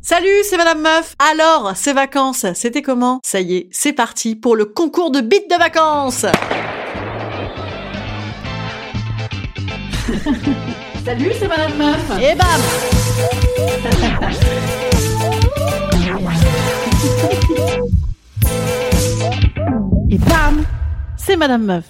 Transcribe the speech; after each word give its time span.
Salut, 0.00 0.42
c'est 0.44 0.56
Madame 0.56 0.80
Meuf. 0.82 1.14
Alors, 1.18 1.72
ces 1.76 1.92
vacances, 1.92 2.46
c'était 2.54 2.82
comment? 2.82 3.20
Ça 3.24 3.40
y 3.40 3.56
est, 3.56 3.68
c'est 3.70 3.92
parti 3.92 4.34
pour 4.36 4.56
le 4.56 4.64
concours 4.64 5.10
de 5.10 5.20
beats 5.20 5.46
de 5.48 5.56
vacances. 5.58 6.22
Salut, 11.04 11.32
c'est 11.38 11.48
Madame 11.48 11.76
Meuf. 11.78 12.10
Et 12.20 12.34
bam 12.34 12.60
Et 20.10 20.18
bam 20.18 20.64
C'est 21.16 21.36
Madame 21.36 21.64
Meuf. 21.64 21.84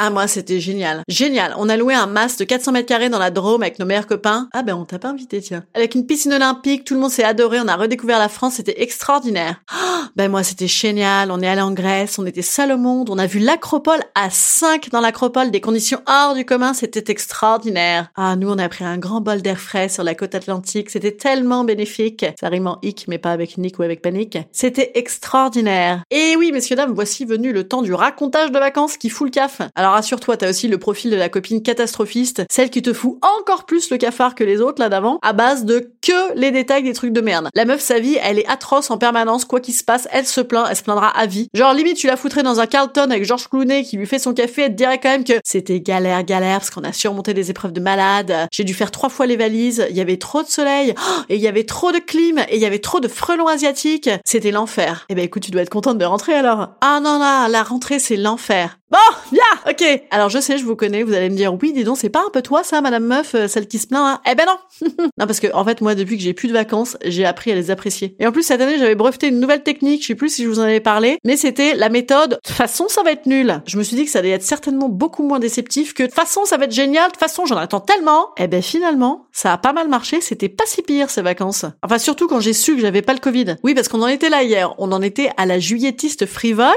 Ah 0.00 0.10
moi 0.10 0.28
c'était 0.28 0.60
génial. 0.60 1.02
Génial. 1.08 1.54
On 1.58 1.68
a 1.68 1.76
loué 1.76 1.92
un 1.92 2.06
mas 2.06 2.36
de 2.36 2.44
400 2.44 2.70
mètres 2.70 2.86
carrés 2.86 3.08
dans 3.08 3.18
la 3.18 3.32
Drôme 3.32 3.62
avec 3.62 3.80
nos 3.80 3.86
meilleurs 3.86 4.06
copains. 4.06 4.48
Ah 4.52 4.62
ben 4.62 4.74
on 4.74 4.84
t'a 4.84 5.00
pas 5.00 5.08
invité 5.08 5.40
tiens. 5.40 5.64
Avec 5.74 5.96
une 5.96 6.06
piscine 6.06 6.32
olympique, 6.32 6.84
tout 6.84 6.94
le 6.94 7.00
monde 7.00 7.10
s'est 7.10 7.24
adoré, 7.24 7.58
on 7.60 7.66
a 7.66 7.74
redécouvert 7.74 8.20
la 8.20 8.28
France, 8.28 8.54
c'était 8.54 8.80
extraordinaire. 8.80 9.60
Oh, 9.72 10.04
ben 10.14 10.30
moi 10.30 10.44
c'était 10.44 10.68
génial, 10.68 11.32
on 11.32 11.40
est 11.40 11.48
allé 11.48 11.62
en 11.62 11.72
Grèce, 11.72 12.18
on 12.20 12.26
était 12.26 12.42
seul 12.42 12.70
au 12.70 12.78
monde, 12.78 13.10
on 13.10 13.18
a 13.18 13.26
vu 13.26 13.40
l'acropole 13.40 14.00
à 14.14 14.30
5 14.30 14.88
dans 14.90 15.00
l'acropole, 15.00 15.50
des 15.50 15.60
conditions 15.60 16.00
hors 16.06 16.34
du 16.34 16.44
commun, 16.44 16.74
c'était 16.74 17.10
extraordinaire. 17.10 18.08
Ah 18.14 18.36
nous 18.36 18.50
on 18.50 18.58
a 18.58 18.68
pris 18.68 18.84
un 18.84 18.98
grand 18.98 19.20
bol 19.20 19.42
d'air 19.42 19.58
frais 19.58 19.88
sur 19.88 20.04
la 20.04 20.14
côte 20.14 20.36
atlantique, 20.36 20.90
c'était 20.90 21.16
tellement 21.16 21.64
bénéfique. 21.64 22.24
Ça 22.38 22.48
rime 22.48 22.68
en 22.68 22.78
hic 22.82 23.06
mais 23.08 23.18
pas 23.18 23.32
avec 23.32 23.58
Nick 23.58 23.80
ou 23.80 23.82
avec 23.82 24.00
panique. 24.00 24.38
C'était 24.52 24.92
extraordinaire. 24.94 26.04
Et 26.12 26.36
oui 26.36 26.52
messieurs 26.52 26.76
dames, 26.76 26.92
voici 26.94 27.24
venu 27.24 27.52
le 27.52 27.66
temps 27.66 27.82
du 27.82 27.92
racontage 27.92 28.52
de 28.52 28.58
vacances 28.58 28.96
qui 28.96 29.08
fout 29.10 29.26
le 29.26 29.32
caf. 29.32 29.60
Alors 29.74 29.87
rassure-toi, 29.90 30.36
t'as 30.36 30.50
aussi 30.50 30.68
le 30.68 30.78
profil 30.78 31.10
de 31.10 31.16
la 31.16 31.28
copine 31.28 31.62
catastrophiste, 31.62 32.44
celle 32.50 32.70
qui 32.70 32.82
te 32.82 32.92
fout 32.92 33.18
encore 33.22 33.66
plus 33.66 33.90
le 33.90 33.96
cafard 33.96 34.34
que 34.34 34.44
les 34.44 34.60
autres 34.60 34.80
là 34.80 34.88
d'avant, 34.88 35.18
à 35.22 35.32
base 35.32 35.64
de 35.64 35.90
que 36.02 36.34
les 36.34 36.50
détails 36.50 36.82
des 36.82 36.92
trucs 36.92 37.12
de 37.12 37.20
merde. 37.20 37.48
La 37.54 37.64
meuf, 37.64 37.80
sa 37.80 37.98
vie, 37.98 38.18
elle 38.22 38.38
est 38.38 38.48
atroce 38.48 38.90
en 38.90 38.98
permanence, 38.98 39.44
quoi 39.44 39.60
qu'il 39.60 39.74
se 39.74 39.84
passe, 39.84 40.08
elle 40.12 40.26
se 40.26 40.40
plaint, 40.40 40.66
elle 40.68 40.76
se 40.76 40.82
plaindra 40.82 41.08
à 41.08 41.26
vie. 41.26 41.48
Genre 41.54 41.72
limite, 41.74 41.96
tu 41.96 42.06
la 42.06 42.16
foutrais 42.16 42.42
dans 42.42 42.60
un 42.60 42.66
Carlton 42.66 43.10
avec 43.10 43.24
Georges 43.24 43.48
Clooney 43.48 43.84
qui 43.84 43.96
lui 43.96 44.06
fait 44.06 44.18
son 44.18 44.34
café, 44.34 44.62
elle 44.62 44.72
te 44.72 44.76
dirait 44.76 44.98
quand 44.98 45.10
même 45.10 45.24
que 45.24 45.34
c'était 45.44 45.80
galère, 45.80 46.22
galère, 46.24 46.58
parce 46.58 46.70
qu'on 46.70 46.84
a 46.84 46.92
surmonté 46.92 47.34
des 47.34 47.50
épreuves 47.50 47.72
de 47.72 47.80
malade, 47.80 48.48
j'ai 48.52 48.64
dû 48.64 48.74
faire 48.74 48.90
trois 48.90 49.08
fois 49.08 49.26
les 49.26 49.36
valises, 49.36 49.86
il 49.90 49.96
y 49.96 50.00
avait 50.00 50.16
trop 50.16 50.42
de 50.42 50.48
soleil, 50.48 50.94
et 51.28 51.36
il 51.36 51.40
y 51.40 51.48
avait 51.48 51.64
trop 51.64 51.92
de 51.92 51.98
clim, 51.98 52.38
et 52.48 52.56
il 52.56 52.60
y 52.60 52.66
avait 52.66 52.78
trop 52.78 53.00
de 53.00 53.08
frelons 53.08 53.46
asiatiques, 53.48 54.10
c'était 54.24 54.50
l'enfer. 54.50 55.06
Eh 55.08 55.14
ben 55.14 55.24
écoute, 55.24 55.42
tu 55.42 55.50
dois 55.50 55.62
être 55.62 55.70
contente 55.70 55.98
de 55.98 56.04
rentrer 56.04 56.34
alors. 56.34 56.70
Ah 56.80 57.00
non, 57.00 57.18
non, 57.18 57.48
la 57.50 57.62
rentrée 57.62 57.98
c'est 57.98 58.16
l'enfer. 58.16 58.77
Bon, 58.90 58.96
bien, 59.32 59.70
ok. 59.70 60.02
Alors 60.10 60.30
je 60.30 60.38
sais, 60.38 60.56
je 60.56 60.64
vous 60.64 60.74
connais, 60.74 61.02
vous 61.02 61.12
allez 61.12 61.28
me 61.28 61.36
dire, 61.36 61.52
oui, 61.60 61.74
dis 61.74 61.84
donc, 61.84 61.98
c'est 61.98 62.08
pas 62.08 62.24
un 62.26 62.30
peu 62.32 62.40
toi 62.40 62.64
ça, 62.64 62.80
Madame 62.80 63.04
Meuf, 63.04 63.34
euh, 63.34 63.46
celle 63.46 63.68
qui 63.68 63.78
se 63.78 63.86
plaint 63.86 64.02
hein? 64.02 64.20
Eh 64.30 64.34
ben 64.34 64.46
non 64.46 64.88
Non, 65.18 65.26
parce 65.26 65.40
que 65.40 65.52
en 65.52 65.62
fait, 65.62 65.82
moi, 65.82 65.94
depuis 65.94 66.16
que 66.16 66.22
j'ai 66.22 66.32
plus 66.32 66.48
de 66.48 66.54
vacances, 66.54 66.96
j'ai 67.04 67.26
appris 67.26 67.52
à 67.52 67.54
les 67.54 67.70
apprécier. 67.70 68.16
Et 68.18 68.26
en 68.26 68.32
plus, 68.32 68.44
cette 68.44 68.62
année, 68.62 68.78
j'avais 68.78 68.94
breveté 68.94 69.28
une 69.28 69.40
nouvelle 69.40 69.62
technique, 69.62 70.00
je 70.02 70.06
sais 70.06 70.14
plus 70.14 70.30
si 70.30 70.44
je 70.44 70.48
vous 70.48 70.58
en 70.58 70.62
avais 70.62 70.80
parlé, 70.80 71.18
mais 71.24 71.36
c'était 71.36 71.74
la 71.74 71.90
méthode, 71.90 72.30
de 72.30 72.36
toute 72.36 72.56
façon, 72.56 72.86
ça 72.88 73.02
va 73.02 73.12
être 73.12 73.26
nul. 73.26 73.60
Je 73.66 73.76
me 73.76 73.82
suis 73.82 73.94
dit 73.94 74.06
que 74.06 74.10
ça 74.10 74.20
allait 74.20 74.30
être 74.30 74.42
certainement 74.42 74.88
beaucoup 74.88 75.22
moins 75.22 75.38
déceptif 75.38 75.92
que, 75.92 76.04
de 76.04 76.08
toute 76.08 76.16
façon, 76.16 76.46
ça 76.46 76.56
va 76.56 76.64
être 76.64 76.72
génial, 76.72 77.08
de 77.08 77.12
toute 77.12 77.20
façon, 77.20 77.44
j'en 77.44 77.58
attends 77.58 77.80
tellement. 77.80 78.30
Eh 78.38 78.46
ben 78.46 78.62
finalement, 78.62 79.26
ça 79.32 79.52
a 79.52 79.58
pas 79.58 79.74
mal 79.74 79.88
marché, 79.88 80.22
c'était 80.22 80.48
pas 80.48 80.64
si 80.66 80.80
pire 80.80 81.10
ces 81.10 81.20
vacances. 81.20 81.66
Enfin, 81.82 81.98
surtout 81.98 82.26
quand 82.26 82.40
j'ai 82.40 82.54
su 82.54 82.74
que 82.74 82.80
j'avais 82.80 83.02
pas 83.02 83.12
le 83.12 83.20
Covid. 83.20 83.56
Oui, 83.62 83.74
parce 83.74 83.88
qu'on 83.88 84.00
en 84.00 84.06
était 84.06 84.30
là 84.30 84.42
hier, 84.44 84.74
on 84.78 84.92
en 84.92 85.02
était 85.02 85.30
à 85.36 85.44
la 85.44 85.58
juillettiste 85.58 86.24
frivole. 86.24 86.72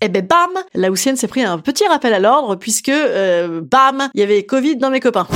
Eh 0.00 0.08
ben 0.08 0.26
bam 0.26 0.50
La 0.74 0.90
Houssienne 0.90 1.16
s'est 1.16 1.28
pris 1.28 1.42
un 1.42 1.58
petit 1.58 1.86
rappel 1.86 2.12
à 2.14 2.18
l'ordre 2.18 2.56
puisque, 2.56 2.88
euh, 2.88 3.60
bam, 3.62 4.08
il 4.14 4.20
y 4.20 4.22
avait 4.22 4.44
Covid 4.44 4.76
dans 4.76 4.90
mes 4.90 5.00
copains. 5.00 5.26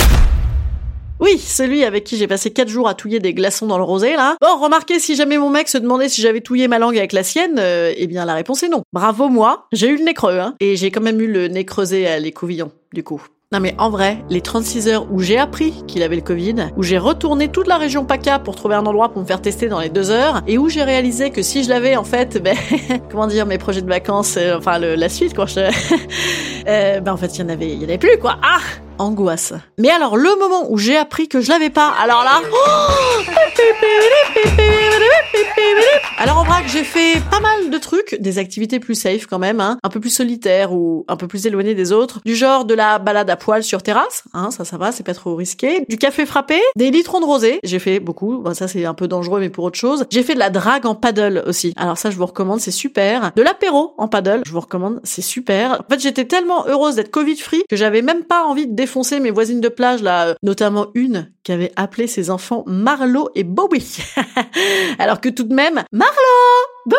Oui, 1.20 1.38
celui 1.38 1.84
avec 1.84 2.04
qui 2.04 2.16
j'ai 2.16 2.26
passé 2.26 2.50
4 2.50 2.68
jours 2.68 2.88
à 2.88 2.94
touiller 2.94 3.18
des 3.18 3.34
glaçons 3.34 3.66
dans 3.66 3.76
le 3.76 3.84
rosé, 3.84 4.16
là. 4.16 4.36
Bon, 4.40 4.58
remarquez, 4.58 4.98
si 4.98 5.14
jamais 5.14 5.36
mon 5.36 5.50
mec 5.50 5.68
se 5.68 5.76
demandait 5.76 6.08
si 6.08 6.22
j'avais 6.22 6.40
touillé 6.40 6.66
ma 6.66 6.78
langue 6.78 6.96
avec 6.96 7.12
la 7.12 7.22
sienne, 7.22 7.56
euh, 7.58 7.92
eh 7.94 8.06
bien 8.06 8.24
la 8.24 8.32
réponse 8.34 8.62
est 8.62 8.68
non. 8.68 8.84
Bravo 8.94 9.28
moi, 9.28 9.66
j'ai 9.70 9.88
eu 9.88 9.98
le 9.98 10.04
nez 10.04 10.14
creux, 10.14 10.38
hein. 10.38 10.54
Et 10.60 10.76
j'ai 10.76 10.90
quand 10.90 11.02
même 11.02 11.20
eu 11.20 11.26
le 11.26 11.48
nez 11.48 11.66
creusé 11.66 12.06
à 12.06 12.18
l'écouvillon, 12.18 12.72
du 12.94 13.04
coup. 13.04 13.22
Non 13.52 13.58
mais 13.58 13.74
en 13.78 13.90
vrai, 13.90 14.24
les 14.30 14.42
36 14.42 14.86
heures 14.86 15.06
où 15.10 15.18
j'ai 15.18 15.36
appris 15.36 15.72
qu'il 15.88 16.04
avait 16.04 16.14
le 16.14 16.22
Covid, 16.22 16.68
où 16.76 16.84
j'ai 16.84 16.98
retourné 16.98 17.48
toute 17.48 17.66
la 17.66 17.78
région 17.78 18.04
PACA 18.04 18.38
pour 18.38 18.54
trouver 18.54 18.76
un 18.76 18.86
endroit 18.86 19.08
pour 19.08 19.22
me 19.22 19.26
faire 19.26 19.42
tester 19.42 19.66
dans 19.66 19.80
les 19.80 19.88
deux 19.88 20.12
heures, 20.12 20.40
et 20.46 20.56
où 20.56 20.68
j'ai 20.68 20.84
réalisé 20.84 21.30
que 21.30 21.42
si 21.42 21.64
je 21.64 21.68
l'avais 21.68 21.96
en 21.96 22.04
fait, 22.04 22.40
ben, 22.40 22.56
comment 23.10 23.26
dire, 23.26 23.46
mes 23.46 23.58
projets 23.58 23.82
de 23.82 23.88
vacances, 23.88 24.36
euh, 24.36 24.56
enfin 24.56 24.78
le, 24.78 24.94
la 24.94 25.08
suite 25.08 25.34
quoi, 25.34 25.46
je... 25.46 25.58
euh, 26.68 27.00
ben 27.00 27.12
en 27.12 27.16
fait 27.16 27.38
il 27.38 27.40
y 27.40 27.42
en 27.42 27.48
avait, 27.48 27.70
il 27.70 27.82
y 27.82 27.84
en 27.84 27.88
avait 27.88 27.98
plus 27.98 28.18
quoi. 28.18 28.36
Ah 28.40 28.60
angoisse. 28.98 29.54
Mais 29.78 29.90
alors 29.90 30.16
le 30.16 30.38
moment 30.38 30.70
où 30.70 30.78
j'ai 30.78 30.96
appris 30.96 31.26
que 31.26 31.40
je 31.40 31.48
l'avais 31.48 31.70
pas, 31.70 31.92
alors 32.00 32.22
là. 32.22 32.40
Alors 36.18 36.38
en 36.38 36.44
vrac, 36.44 36.64
j'ai 36.66 36.84
fait 36.84 37.18
pas 37.30 37.40
mal 37.40 37.69
trucs, 37.80 38.16
des 38.20 38.38
activités 38.38 38.80
plus 38.80 38.94
safe 38.94 39.26
quand 39.26 39.38
même, 39.38 39.60
hein, 39.60 39.78
un 39.82 39.88
peu 39.88 40.00
plus 40.00 40.10
solitaires 40.10 40.72
ou 40.72 41.04
un 41.08 41.16
peu 41.16 41.26
plus 41.26 41.46
éloignées 41.46 41.74
des 41.74 41.92
autres, 41.92 42.20
du 42.24 42.34
genre 42.34 42.64
de 42.64 42.74
la 42.74 42.98
balade 42.98 43.30
à 43.30 43.36
poil 43.36 43.62
sur 43.62 43.82
terrasse, 43.82 44.24
hein, 44.32 44.50
ça 44.50 44.64
ça 44.64 44.76
va, 44.76 44.92
c'est 44.92 45.04
pas 45.04 45.14
trop 45.14 45.34
risqué, 45.34 45.84
du 45.88 45.96
café 45.96 46.26
frappé, 46.26 46.60
des 46.76 46.90
litrons 46.90 47.20
de 47.20 47.24
rosé, 47.24 47.60
j'ai 47.64 47.78
fait 47.78 48.00
beaucoup, 48.00 48.38
bon, 48.38 48.54
ça 48.54 48.68
c'est 48.68 48.84
un 48.84 48.94
peu 48.94 49.08
dangereux 49.08 49.40
mais 49.40 49.50
pour 49.50 49.64
autre 49.64 49.78
chose. 49.78 50.04
J'ai 50.10 50.22
fait 50.22 50.34
de 50.34 50.38
la 50.38 50.50
drague 50.50 50.86
en 50.86 50.94
paddle 50.94 51.42
aussi. 51.46 51.72
Alors 51.76 51.98
ça 51.98 52.10
je 52.10 52.16
vous 52.16 52.26
recommande, 52.26 52.60
c'est 52.60 52.70
super. 52.70 53.32
De 53.34 53.42
l'apéro 53.42 53.94
en 53.98 54.08
paddle, 54.08 54.42
je 54.46 54.52
vous 54.52 54.60
recommande, 54.60 55.00
c'est 55.04 55.22
super. 55.22 55.80
En 55.80 55.90
fait, 55.90 56.00
j'étais 56.00 56.24
tellement 56.24 56.66
heureuse 56.66 56.96
d'être 56.96 57.10
Covid 57.10 57.36
free 57.36 57.62
que 57.68 57.76
j'avais 57.76 58.02
même 58.02 58.24
pas 58.24 58.44
envie 58.44 58.66
de 58.66 58.74
défoncer 58.74 59.20
mes 59.20 59.30
voisines 59.30 59.60
de 59.60 59.68
plage 59.68 60.02
là, 60.02 60.28
euh, 60.28 60.34
notamment 60.42 60.88
une 60.94 61.30
qui 61.42 61.52
avait 61.52 61.72
appelé 61.76 62.06
ses 62.06 62.30
enfants 62.30 62.64
Marlo 62.66 63.30
et 63.34 63.44
Bowie. 63.44 63.98
Alors 64.98 65.20
que 65.20 65.28
tout 65.28 65.44
de 65.44 65.54
même, 65.54 65.82
Marlo 65.92 66.14
Bowie 66.86 66.98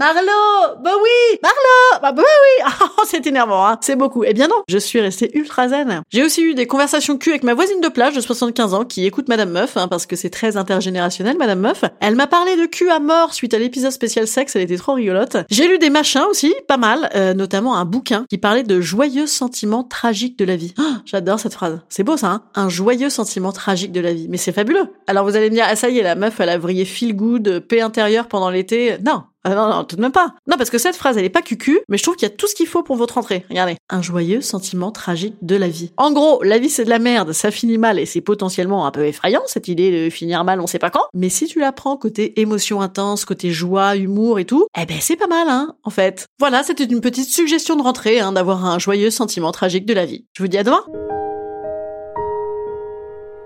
Marlo 0.00 0.80
Bowie 0.82 1.38
Marlo 1.42 2.02
Bah 2.02 2.10
Bowie 2.10 2.24
oh, 2.98 3.02
C'est 3.06 3.24
énervant, 3.26 3.64
hein 3.66 3.78
C'est 3.80 3.94
beaucoup. 3.94 4.24
Eh 4.24 4.32
bien 4.32 4.48
non, 4.48 4.62
je 4.68 4.78
suis 4.78 5.00
restée 5.00 5.30
ultra 5.38 5.68
zen. 5.68 6.02
J'ai 6.10 6.24
aussi 6.24 6.42
eu 6.42 6.54
des 6.54 6.66
conversations 6.66 7.16
cul 7.18 7.30
avec 7.30 7.44
ma 7.44 7.54
voisine 7.54 7.80
de 7.80 7.88
plage 7.88 8.14
de 8.14 8.20
75 8.20 8.74
ans 8.74 8.84
qui 8.84 9.06
écoute 9.06 9.28
Madame 9.28 9.50
Meuf, 9.50 9.76
hein, 9.76 9.86
parce 9.86 10.06
que 10.06 10.16
c'est 10.16 10.30
très 10.30 10.56
intergénérationnel, 10.56 11.36
Madame 11.38 11.60
Meuf. 11.60 11.84
Elle 12.00 12.16
m'a 12.16 12.26
parlé 12.26 12.56
de 12.56 12.66
cul 12.66 12.90
à 12.90 12.98
mort 12.98 13.32
suite 13.32 13.54
à 13.54 13.58
l'épisode 13.58 13.92
spécial 13.92 14.26
sexe, 14.26 14.56
elle 14.56 14.62
était 14.62 14.76
trop 14.76 14.94
rigolote. 14.94 15.36
J'ai 15.50 15.68
lu 15.68 15.78
des 15.78 15.90
machins 15.90 16.24
aussi, 16.28 16.52
pas 16.66 16.76
mal, 16.76 17.08
euh, 17.14 17.32
notamment 17.32 17.76
un 17.76 17.84
bouquin 17.84 18.26
qui 18.28 18.38
parlait 18.38 18.64
de 18.64 18.80
joyeux 18.80 19.28
sentiments 19.28 19.84
tragiques 19.84 20.38
de 20.38 20.44
la 20.44 20.56
vie. 20.56 20.74
Oh, 20.80 20.82
J'adore 21.04 21.38
cette 21.38 21.54
phrase. 21.54 21.80
C'est 21.88 22.02
beau 22.02 22.16
ça, 22.16 22.28
hein 22.28 22.42
Un 22.54 22.68
joyeux 22.68 23.10
sentiment 23.10 23.52
tragique 23.52 23.92
de 23.92 24.00
la 24.00 24.12
vie. 24.12 24.26
Mais 24.28 24.36
c'est 24.36 24.52
fabuleux. 24.52 24.86
Alors 25.06 25.24
vous 25.24 25.36
allez 25.36 25.50
me 25.50 25.54
dire, 25.54 25.66
ah 25.68 25.76
ça 25.76 25.90
y 25.90 25.98
est, 25.98 26.02
la 26.02 26.16
meuf, 26.16 26.40
elle 26.40 26.48
a 26.48 26.58
vrillé 26.58 26.84
feel 26.84 27.14
good, 27.14 27.60
paix 27.68 27.80
intérieure 27.80 28.26
pendant 28.28 28.50
l'été. 28.50 28.96
Non, 29.04 29.21
ah 29.44 29.54
non, 29.54 29.68
non, 29.68 29.84
tout 29.84 29.96
de 29.96 30.00
même 30.00 30.12
pas. 30.12 30.34
Non, 30.46 30.56
parce 30.56 30.70
que 30.70 30.78
cette 30.78 30.96
phrase, 30.96 31.18
elle 31.18 31.24
est 31.24 31.30
pas 31.30 31.42
cucu, 31.42 31.80
mais 31.88 31.98
je 31.98 32.02
trouve 32.02 32.14
qu'il 32.14 32.28
y 32.28 32.32
a 32.32 32.34
tout 32.34 32.46
ce 32.46 32.54
qu'il 32.54 32.66
faut 32.66 32.82
pour 32.82 32.96
votre 32.96 33.14
rentrée. 33.14 33.44
Regardez. 33.50 33.76
Un 33.90 34.02
joyeux 34.02 34.40
sentiment 34.40 34.92
tragique 34.92 35.34
de 35.42 35.56
la 35.56 35.68
vie. 35.68 35.92
En 35.96 36.12
gros, 36.12 36.42
la 36.42 36.58
vie 36.58 36.70
c'est 36.70 36.84
de 36.84 36.90
la 36.90 36.98
merde, 36.98 37.32
ça 37.32 37.50
finit 37.50 37.78
mal 37.78 37.98
et 37.98 38.06
c'est 38.06 38.20
potentiellement 38.20 38.86
un 38.86 38.90
peu 38.90 39.06
effrayant, 39.06 39.42
cette 39.46 39.68
idée 39.68 39.90
de 39.90 40.10
finir 40.10 40.44
mal 40.44 40.60
on 40.60 40.66
sait 40.66 40.78
pas 40.78 40.90
quand. 40.90 41.04
Mais 41.14 41.28
si 41.28 41.46
tu 41.46 41.58
la 41.58 41.72
prends 41.72 41.96
côté 41.96 42.40
émotion 42.40 42.80
intense, 42.80 43.24
côté 43.24 43.50
joie, 43.50 43.96
humour 43.96 44.38
et 44.38 44.44
tout, 44.44 44.66
eh 44.80 44.86
ben 44.86 44.98
c'est 45.00 45.16
pas 45.16 45.26
mal, 45.26 45.48
hein, 45.48 45.74
en 45.82 45.90
fait. 45.90 46.26
Voilà, 46.38 46.62
c'était 46.62 46.84
une 46.84 47.00
petite 47.00 47.28
suggestion 47.28 47.76
de 47.76 47.82
rentrée, 47.82 48.20
hein, 48.20 48.32
d'avoir 48.32 48.64
un 48.64 48.78
joyeux 48.78 49.10
sentiment 49.10 49.52
tragique 49.52 49.86
de 49.86 49.94
la 49.94 50.06
vie. 50.06 50.26
Je 50.36 50.42
vous 50.42 50.48
dis 50.48 50.58
à 50.58 50.64
demain 50.64 50.84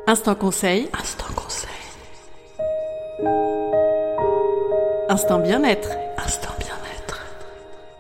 Instant 0.08 0.36
conseil. 0.36 0.88
Instant 0.98 1.34
conseil. 1.34 1.75
Instant 5.08 5.38
bien-être. 5.38 6.05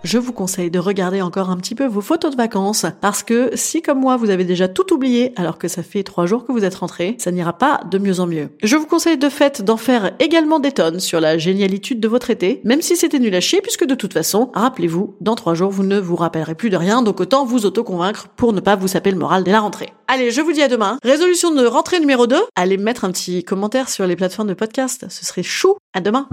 Je 0.06 0.18
vous 0.18 0.32
conseille 0.32 0.70
de 0.70 0.78
regarder 0.78 1.20
encore 1.20 1.50
un 1.50 1.56
petit 1.56 1.74
peu 1.74 1.84
vos 1.84 2.00
photos 2.00 2.30
de 2.30 2.36
vacances 2.36 2.86
parce 3.00 3.24
que 3.24 3.50
si 3.54 3.82
comme 3.82 3.98
moi 3.98 4.16
vous 4.16 4.30
avez 4.30 4.44
déjà 4.44 4.68
tout 4.68 4.94
oublié 4.94 5.32
alors 5.34 5.58
que 5.58 5.66
ça 5.66 5.82
fait 5.82 6.04
trois 6.04 6.26
jours 6.26 6.46
que 6.46 6.52
vous 6.52 6.64
êtes 6.64 6.76
rentré, 6.76 7.16
ça 7.18 7.32
n'ira 7.32 7.52
pas 7.52 7.80
de 7.90 7.98
mieux 7.98 8.20
en 8.20 8.28
mieux. 8.28 8.50
Je 8.62 8.76
vous 8.76 8.86
conseille 8.86 9.18
de 9.18 9.28
fait 9.28 9.62
d'en 9.62 9.76
faire 9.76 10.12
également 10.20 10.60
des 10.60 10.70
tonnes 10.70 11.00
sur 11.00 11.18
la 11.18 11.38
génialitude 11.38 11.98
de 11.98 12.06
votre 12.06 12.30
été, 12.30 12.60
même 12.62 12.82
si 12.82 12.94
c'était 12.94 13.18
nul 13.18 13.34
à 13.34 13.40
chier 13.40 13.60
puisque 13.60 13.84
de 13.84 13.96
toute 13.96 14.12
façon, 14.12 14.52
rappelez-vous, 14.54 15.16
dans 15.20 15.34
trois 15.34 15.54
jours 15.54 15.72
vous 15.72 15.82
ne 15.82 15.98
vous 15.98 16.14
rappellerez 16.14 16.54
plus 16.54 16.70
de 16.70 16.76
rien 16.76 17.02
donc 17.02 17.20
autant 17.20 17.44
vous 17.44 17.66
auto-convaincre 17.66 18.28
pour 18.36 18.52
ne 18.52 18.60
pas 18.60 18.76
vous 18.76 18.86
saper 18.86 19.10
le 19.10 19.18
moral 19.18 19.42
dès 19.42 19.50
la 19.50 19.60
rentrée. 19.60 19.92
Allez, 20.06 20.30
je 20.30 20.40
vous 20.40 20.52
dis 20.52 20.62
à 20.62 20.68
demain. 20.68 20.98
Résolution 21.02 21.52
de 21.52 21.66
rentrée 21.66 21.98
numéro 21.98 22.28
2, 22.28 22.36
allez 22.54 22.76
mettre 22.76 23.04
un 23.04 23.10
petit 23.10 23.42
commentaire 23.42 23.88
sur 23.88 24.06
les 24.06 24.14
plateformes 24.14 24.50
de 24.50 24.54
podcast, 24.54 25.06
ce 25.08 25.26
serait 25.26 25.42
chou. 25.42 25.74
À 25.94 26.00
demain. 26.00 26.28